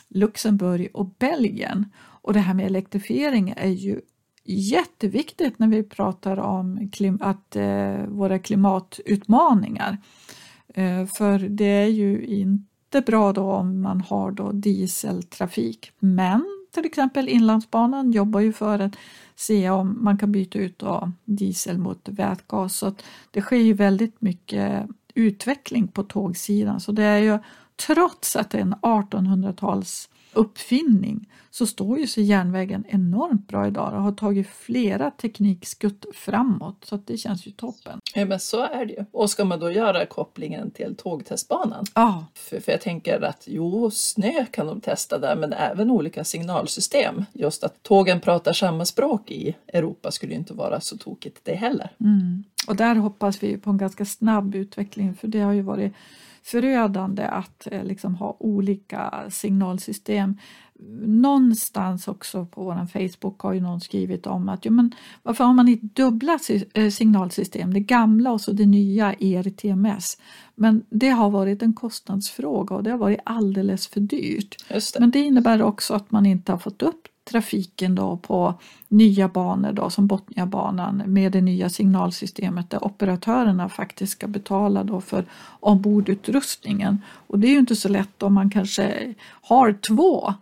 [0.08, 1.92] Luxemburg och Belgien.
[1.98, 4.02] Och det här med elektrifiering är ju
[4.44, 9.98] jätteviktigt när vi pratar om klim att, eh, våra klimatutmaningar.
[10.68, 15.92] Eh, för det är ju inte jättebra då om man har då dieseltrafik.
[16.00, 18.96] Men till exempel Inlandsbanan jobbar ju för att
[19.36, 22.78] se om man kan byta ut då diesel mot vätgas.
[22.78, 22.94] Så
[23.32, 26.80] det sker ju väldigt mycket utveckling på tågsidan.
[26.80, 27.40] Så det är ju
[27.88, 33.94] trots att det är en 1800-tals uppfinning så står ju sig järnvägen enormt bra idag
[33.94, 38.00] och har tagit flera teknikskutt framåt så det känns ju toppen.
[38.16, 39.06] Ja men så är det ju.
[39.12, 41.86] Och ska man då göra kopplingen till tågtestbanan?
[41.96, 42.26] Ja.
[42.34, 47.26] För, för jag tänker att jo, snö kan de testa där men även olika signalsystem.
[47.34, 51.56] Just att tågen pratar samma språk i Europa skulle ju inte vara så tokigt det
[51.56, 51.90] heller.
[52.00, 52.44] Mm.
[52.68, 55.94] Och där hoppas vi på en ganska snabb utveckling för det har ju varit
[56.44, 60.38] förödande att eh, liksom ha olika signalsystem.
[61.06, 64.92] Någonstans också på vår Facebook har ju någon skrivit om att ja, men
[65.24, 66.40] varför har man inte dubbla
[66.74, 70.18] eh, signalsystem, det gamla och så det nya ERTMS.
[70.56, 74.56] Men det har varit en kostnadsfråga och det har varit alldeles för dyrt.
[74.70, 75.00] Det.
[75.00, 78.54] Men det innebär också att man inte har fått upp trafiken då på
[78.88, 85.02] nya banor då, som Botniabanan med det nya signalsystemet där operatörerna faktiskt ska betala då
[85.02, 85.26] för
[85.60, 87.02] ombordutrustningen.
[87.28, 90.34] Och det är ju inte så lätt om man kanske har två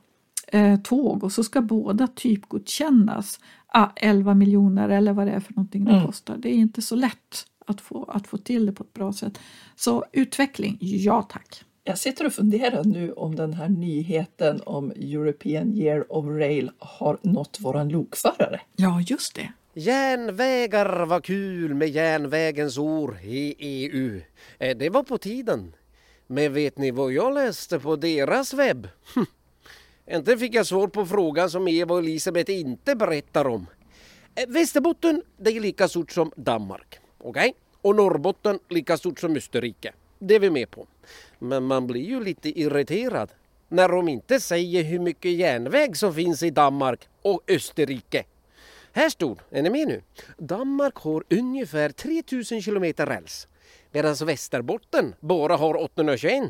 [0.47, 3.39] eh, tåg och så ska båda typgodkännas.
[3.67, 6.05] Ah, 11 miljoner eller vad det är för någonting det mm.
[6.05, 6.37] kostar.
[6.37, 9.39] Det är inte så lätt att få, att få till det på ett bra sätt.
[9.75, 11.63] Så utveckling, ja tack.
[11.83, 17.17] Jag sitter och funderar nu om den här nyheten om European Year of Rail har
[17.21, 18.61] nått våran lokförare.
[18.75, 19.51] Ja, just det.
[19.73, 24.21] Järnvägar var kul med järnvägens ord i EU.
[24.59, 25.75] Eh, Det var på tiden.
[26.27, 28.87] Men vet ni vad jag läste på deras webb?
[29.15, 29.25] Hm.
[30.17, 33.65] Inte fick jag svar på frågan som Eva och Elisabeth inte berättar om.
[34.35, 36.99] Eh, Västerbotten det är lika stort som Danmark.
[37.17, 37.53] Okej?
[37.81, 39.93] Och Norrbotten lika stort som Österrike.
[40.19, 40.87] Det är vi med på.
[41.39, 43.29] Men man blir ju lite irriterad
[43.67, 48.23] när de inte säger hur mycket järnväg som finns i Danmark och Österrike.
[48.91, 50.01] Här stod, är ni med nu?
[50.37, 53.47] Danmark har ungefär 3000 kilometer räls
[53.91, 56.43] medan Västerbotten bara har 821.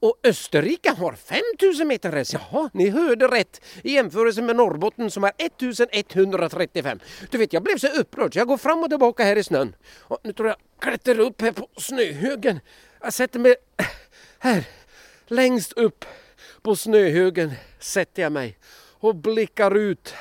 [0.00, 2.32] Och Österrike har 5000 meter räls.
[2.32, 7.00] Jaha, ni hörde rätt i jämförelse med Norrbotten som har 1135.
[7.30, 9.74] Du vet, jag blev så upprörd så jag går fram och tillbaka här i snön.
[9.98, 12.60] Och nu tror jag klättrar upp här på snöhögen.
[13.00, 13.56] Jag sätter mig
[14.42, 14.68] här,
[15.26, 16.04] längst upp
[16.62, 20.14] på snöhögen sätter jag mig och blickar ut.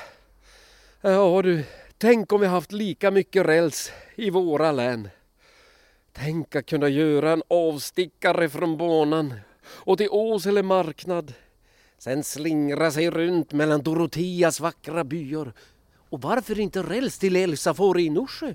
[1.02, 1.64] Ja du,
[1.98, 5.10] tänk om vi haft lika mycket räls i våra län.
[6.14, 11.34] Tänk att kunna göra en avstickare från banan och till Åsele marknad.
[11.98, 15.54] Sen slingra sig runt mellan Doroteas vackra byar.
[16.10, 18.54] Och varför inte räls till Elsafore i Norsjö?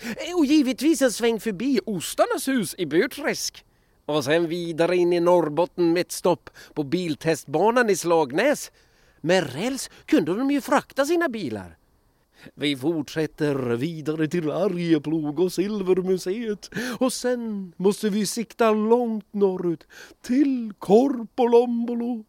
[0.00, 3.64] Eh, och givetvis en sväng förbi Ostarnas hus i Burträsk.
[4.06, 8.72] Och sen vidare in i Norrbotten med ett stopp på biltestbanan i Slagnäs.
[9.20, 11.76] Med räls kunde de ju frakta sina bilar.
[12.54, 19.86] Vi fortsätter vidare till Arjeplog och Silvermuseet och sen måste vi sikta långt norrut
[20.22, 22.24] till Korpolombolo.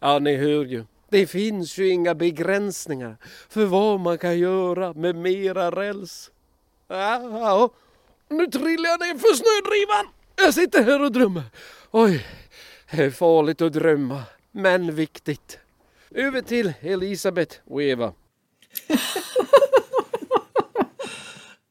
[0.00, 0.84] Ja, ni hör ju.
[1.08, 3.16] Det finns ju inga begränsningar
[3.48, 6.30] för vad man kan göra med mera räls.
[6.88, 7.70] Ja, ja.
[8.28, 10.13] Nu trillar jag ner för snödrivan.
[10.36, 11.42] Jag sitter här och drömmer.
[11.90, 12.26] Oj,
[12.90, 15.58] det är farligt att drömma, men viktigt.
[16.10, 18.12] Över till Elisabeth och Eva.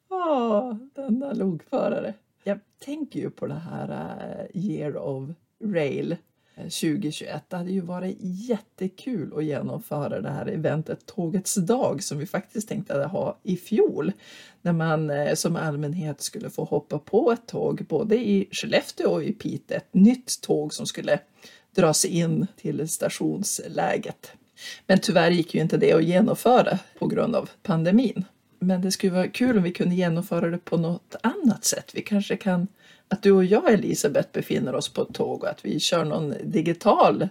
[0.09, 2.13] Åh, ah, denna lokförare.
[2.43, 5.29] Jag tänker ju på det här uh, Year of
[5.63, 6.17] Rail
[6.55, 7.43] Eh, 2021.
[7.49, 12.69] Det hade ju varit jättekul att genomföra det här eventet Tågets dag som vi faktiskt
[12.69, 14.11] tänkte ha i fjol.
[14.61, 19.23] När man eh, som allmänhet skulle få hoppa på ett tåg både i Skellefteå och
[19.23, 19.77] i Piteå.
[19.77, 21.19] Ett nytt tåg som skulle
[21.75, 24.31] dras in till stationsläget.
[24.87, 28.25] Men tyvärr gick ju inte det att genomföra på grund av pandemin.
[28.59, 31.91] Men det skulle vara kul om vi kunde genomföra det på något annat sätt.
[31.93, 32.67] Vi kanske kan,
[33.13, 36.33] att du och jag Elisabeth befinner oss på ett tåg och att vi kör någon
[36.43, 37.29] digital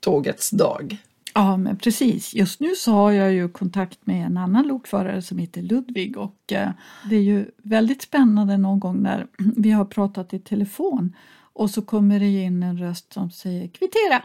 [0.00, 0.96] tågets dag.
[1.34, 2.34] Ja, men precis.
[2.34, 6.52] Just nu så har jag ju kontakt med en annan lokförare som heter Ludvig och
[6.52, 6.70] eh,
[7.10, 11.16] det är ju väldigt spännande någon gång när vi har pratat i telefon
[11.52, 14.22] och så kommer det in en röst som säger kvittera,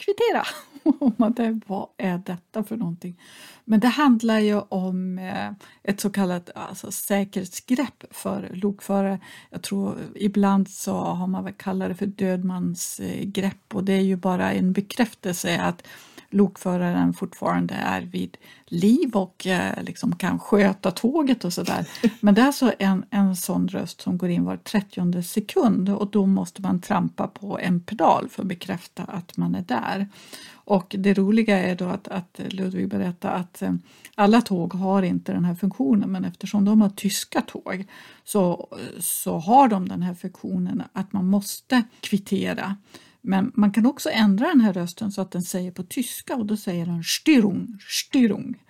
[0.00, 0.44] kvittera.
[1.66, 3.20] Vad är detta för någonting?
[3.64, 5.50] Men det handlar ju om eh,
[5.82, 9.20] ett så kallat alltså, säkerhetsgrepp för lokförare.
[9.50, 14.16] Jag tror ibland så har man väl kallat det för dödmansgrepp och det är ju
[14.16, 15.86] bara en bekräftelse att
[16.30, 21.86] lokföraren fortfarande är vid liv och eh, liksom kan sköta tåget och sådär.
[22.20, 26.10] Men det är alltså en, en sån röst som går in var 30 sekund och
[26.10, 30.08] då måste man trampa på en pedal för att bekräfta att man är där.
[30.52, 33.74] Och det roliga är då att, att Ludvig berättar att eh,
[34.14, 37.86] alla tåg har inte den här funktionen men eftersom de har tyska tåg
[38.24, 42.76] så, så har de den här funktionen att man måste kvittera.
[43.20, 46.46] Men man kan också ändra den här rösten så att den säger på tyska och
[46.46, 48.62] då säger den styrung, styrung.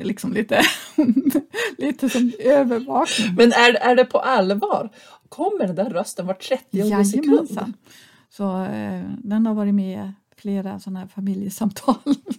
[0.00, 0.62] Liksom lite,
[1.78, 3.34] lite som övervakning.
[3.36, 4.90] Men är, är det på allvar?
[5.28, 6.90] Kommer den där rösten var 30 sekund?
[6.90, 7.74] Jajamensan.
[8.30, 10.12] Så eh, den har varit med
[10.44, 11.94] flera sådana här familjesamtal.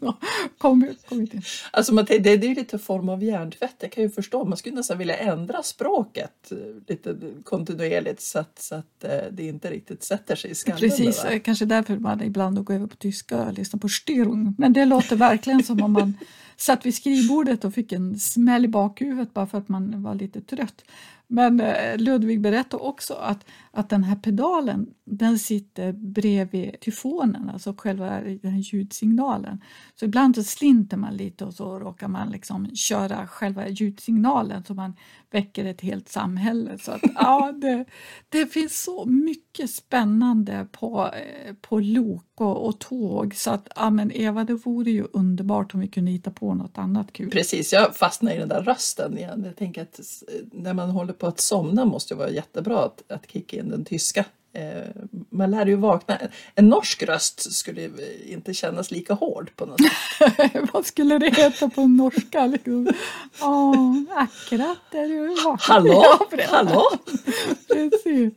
[0.58, 1.42] kom, kommit in.
[1.72, 4.46] Alltså man, tänker, det är lite form av hjärntvätt, jag kan ju förstå.
[4.46, 6.52] Man skulle nästan vilja ändra språket
[6.88, 10.80] lite kontinuerligt så att, så att eh, det inte riktigt sätter sig i skallen.
[10.80, 11.30] Precis, va?
[11.30, 14.56] eh, kanske därför man ibland går över på tyska och lyssnar på Störung.
[14.58, 16.14] Men det låter verkligen som om man
[16.58, 20.42] satt vid skrivbordet och fick en smäll i bakhuvudet bara för att man var lite
[20.42, 20.84] trött.
[21.28, 27.74] Men eh, Ludvig berättade också att, att den här pedalen den sitter bredvid tyfonen, alltså
[27.78, 29.62] själva den här ljudsignalen.
[29.96, 34.74] Så ibland så slinter man lite och så råkar man liksom köra själva ljudsignalen så
[34.74, 34.94] man
[35.32, 36.78] väcker ett helt samhälle.
[36.78, 37.86] Så att, ja, det,
[38.30, 43.90] det finns så mycket spännande på, eh, på lok och, och tåg så att ja,
[43.90, 47.30] men Eva, det vore ju underbart om vi kunde hitta på något annat kul.
[47.30, 49.44] Precis, jag fastnar i den där rösten igen.
[49.46, 50.00] Jag tänker att
[50.52, 53.86] när man håller på att somna måste det vara jättebra att, att kicka in den
[53.86, 54.26] tyska
[54.58, 54.84] Eh,
[55.30, 56.18] man lär ju vakna.
[56.56, 57.90] En norsk röst skulle
[58.26, 60.52] inte kännas lika hård på något sätt.
[60.74, 62.46] Vad skulle det heta på norska?
[62.46, 62.88] Liksom?
[63.42, 65.58] Oh, akkurat är du vaken.
[65.60, 66.04] Hallå?
[66.32, 66.84] Ja, Hallå?
[67.68, 68.34] Precis.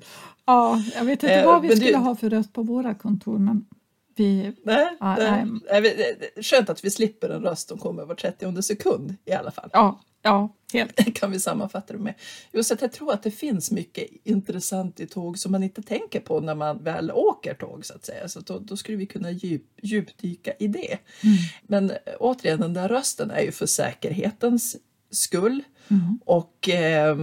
[0.46, 2.94] Ja, jag vet inte Eh, vad vi men skulle du- ha för röst på våra
[2.94, 3.66] kontor men
[4.16, 4.52] vi...
[4.64, 5.46] Nej, Ja, nej.
[5.70, 6.32] nej.
[6.42, 9.70] Skönt att vi slipper en röst som kommer var 30 sekund i alla fall.
[9.72, 10.96] Ja, ja helt.
[10.96, 12.14] Det kan vi sammanfatta det med.
[12.52, 16.20] Just att jag tror att det finns mycket intressant i tåg som man inte tänker
[16.20, 18.28] på när man väl åker tåg så att säga.
[18.28, 20.98] Så då, då skulle vi kunna djup, djupdyka i det.
[21.62, 24.76] Men eh, återigen, den där rösten är ju för säkerhetens
[25.10, 25.62] skull.
[26.24, 27.16] Och eh,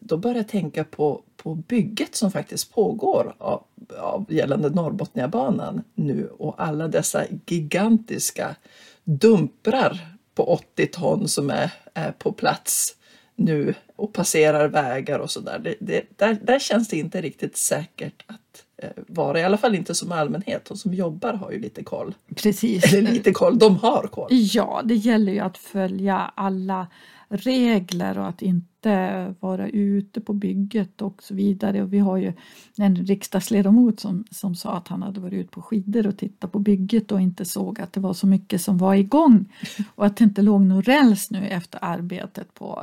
[0.00, 3.64] då börjar jag tänka på, på bygget som faktiskt pågår av,
[3.98, 8.56] av gällande Norrbotniabanan nu och alla dessa gigantiska
[9.04, 12.96] dumprar på 80 ton som är, är på plats
[13.36, 15.60] nu och passerar vägar och sådär.
[15.64, 19.74] Det, det, där, där känns det inte riktigt säkert att eh, vara, i alla fall
[19.74, 20.64] inte som allmänhet.
[20.64, 22.14] De som jobbar har ju lite koll.
[22.34, 22.92] Precis.
[22.94, 24.28] Eller lite koll, de har koll.
[24.30, 26.86] Ja, det gäller ju att följa alla
[27.32, 31.82] regler och att inte vara ute på bygget och så vidare.
[31.82, 32.32] Och vi har ju
[32.78, 36.58] en riksdagsledamot som, som sa att han hade varit ute på skidor och tittat på
[36.58, 39.52] bygget och inte såg att det var så mycket som var igång
[39.94, 42.82] och att det inte låg någon räls nu efter arbetet på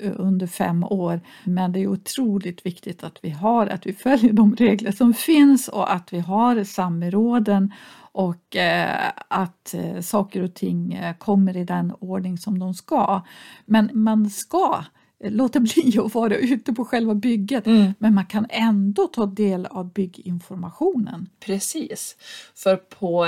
[0.00, 1.20] under fem år.
[1.44, 5.68] Men det är otroligt viktigt att vi har, att vi följer de regler som finns
[5.68, 7.72] och att vi har samråden
[8.16, 13.22] och eh, att eh, saker och ting eh, kommer i den ordning som de ska.
[13.64, 14.84] Men man ska
[15.24, 17.66] låta bli att vara ute på själva bygget
[17.98, 21.28] men man kan ändå ta del av bygginformationen.
[21.40, 22.16] Precis.
[22.54, 23.24] För på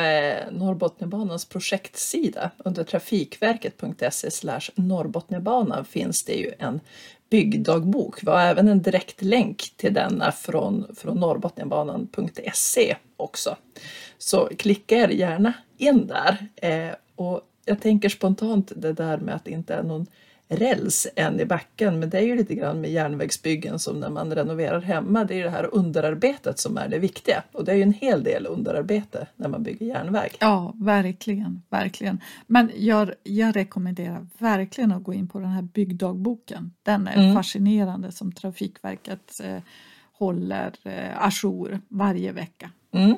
[0.51, 4.29] Norrbotniabanans projektsida under trafikverket.se
[4.75, 6.81] Norrbotniabanan finns det ju en
[7.31, 8.23] byggdagbok.
[8.23, 13.57] Vi har även en direkt länk till denna från, från norrbotniabanan.se också.
[14.19, 16.47] Så klicka er gärna in där.
[16.57, 20.07] Eh, och jag tänker spontant det där med att det inte är någon
[20.49, 24.35] räls än i backen, men det är ju lite grann med järnvägsbyggen som när man
[24.35, 25.25] renoverar hemma.
[25.25, 28.23] Det är det här underarbetet som är det viktiga och det är ju en hel
[28.23, 30.31] del underarbete när man bygger järnväg.
[30.41, 32.21] Ja, verkligen, verkligen.
[32.47, 36.73] Men jag, jag rekommenderar verkligen att gå in på den här byggdagboken.
[36.83, 39.63] Den är fascinerande som Trafikverket eh,
[40.13, 42.71] håller eh, ajour varje vecka.
[42.93, 43.17] Mm.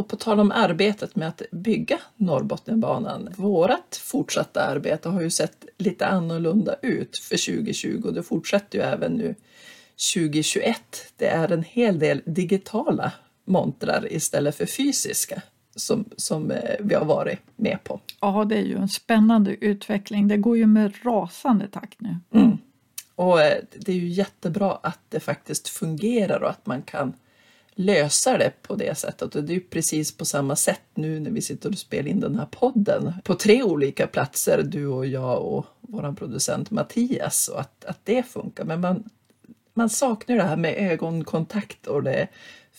[0.00, 3.28] Och på tal om arbetet med att bygga Norrbotniabanan.
[3.36, 8.84] Vårat fortsatta arbete har ju sett lite annorlunda ut för 2020 och det fortsätter ju
[8.84, 9.34] även nu
[10.14, 10.76] 2021.
[11.16, 13.12] Det är en hel del digitala
[13.44, 15.42] montrar istället för fysiska
[15.76, 18.00] som, som eh, vi har varit med på.
[18.20, 20.28] Ja, det är ju en spännande utveckling.
[20.28, 22.16] Det går ju med rasande takt nu.
[23.14, 27.12] Och eh, det är ju jättebra att det faktiskt fungerar och att man kan
[27.74, 29.34] lösa det på det sättet.
[29.34, 32.20] Och det är ju precis på samma sätt nu när vi sitter och spelar in
[32.20, 37.60] den här podden på tre olika platser, du och jag och vår producent Mattias, och
[37.60, 38.64] att, att det funkar.
[38.64, 39.04] Men man,
[39.74, 42.28] man saknar det här med ögonkontakt och det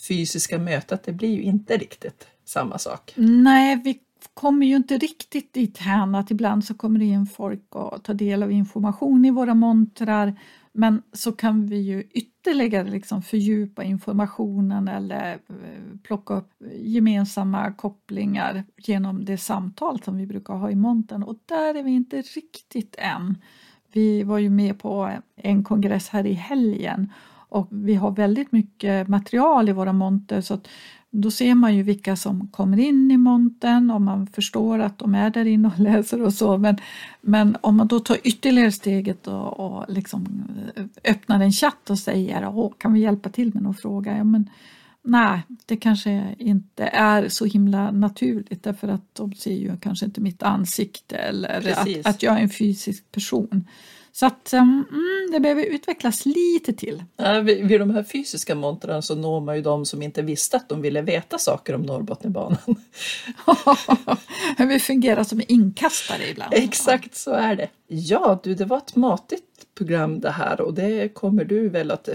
[0.08, 1.04] fysiska mötet.
[1.04, 3.12] Det blir ju inte riktigt samma sak.
[3.16, 3.98] Nej, vi
[4.34, 8.14] kommer ju inte riktigt dit hän att ibland så kommer det in folk och tar
[8.14, 10.34] del av information i våra montrar
[10.72, 16.50] men så kan vi ju ytterligare liksom fördjupa informationen eller eh, plocka upp
[16.80, 21.90] gemensamma kopplingar genom det samtal som vi brukar ha i montern och där är vi
[21.90, 23.38] inte riktigt än.
[23.92, 27.12] Vi var ju med på en kongress här i helgen
[27.48, 30.68] och vi har väldigt mycket material i våra monter så att
[31.14, 35.14] då ser man ju vilka som kommer in i montern och man förstår att de
[35.14, 36.58] är där inne och läser och så.
[36.58, 36.76] Men,
[37.20, 40.44] men om man då tar ytterligare steget och, och liksom
[40.76, 44.16] eh, öppnar en chatt och säger Åh, kan vi hjälpa till med någon fråga?
[44.16, 44.50] Ja, men,
[45.04, 50.20] nej, det kanske inte är så himla naturligt därför att de ser ju kanske inte
[50.20, 53.64] mitt ansikte eller att, att jag är en fysisk person.
[54.14, 54.84] Så att mm,
[55.32, 57.04] det behöver utvecklas lite till.
[57.16, 60.56] Ja, vid vid de här fysiska montrarna så når man ju de som inte visste
[60.56, 62.58] att de ville veta saker om Norrbotniabanan.
[64.68, 66.54] Vi fungerar som inkastare ibland.
[66.54, 67.68] Exakt så är det.
[67.86, 72.08] Ja, du, det var ett matigt program det här och det kommer du väl att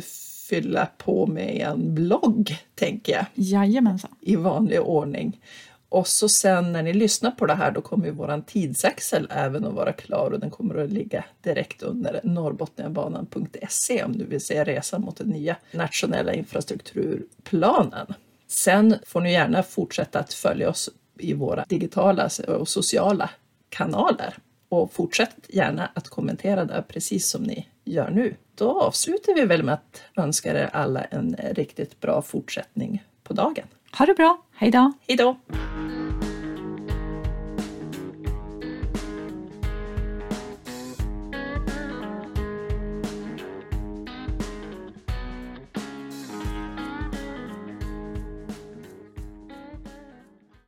[0.49, 4.11] fylla på med en blogg, tänker jag, Jajamensan.
[4.21, 5.41] i vanlig ordning.
[5.89, 9.65] Och så sen när ni lyssnar på det här då kommer ju våran tidsaxel även
[9.65, 14.63] att vara klar och den kommer att ligga direkt under norrbotniabanan.se om du vill se
[14.63, 18.13] resan mot den nya nationella infrastrukturplanen.
[18.47, 23.29] Sen får ni gärna fortsätta att följa oss i våra digitala och sociala
[23.69, 24.37] kanaler
[24.69, 28.35] och fortsätt gärna att kommentera där precis som ni gör nu.
[28.55, 33.67] Då avslutar vi väl med att önska er alla en riktigt bra fortsättning på dagen.
[33.97, 34.93] Ha det bra, hej då!
[35.07, 35.37] Hej då!